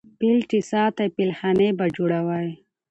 [0.09, 2.47] ـ فيل چې ساتې فيلخانې به جوړوې.